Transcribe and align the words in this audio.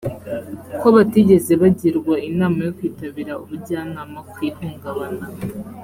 ko 0.79 0.87
batigeze 0.95 1.51
bagirwa 1.61 2.15
inama 2.29 2.59
yo 2.67 2.71
kwitabira 2.77 3.33
ubujyanama 3.43 4.19
ku 4.31 4.37
ihungabana. 4.49 5.25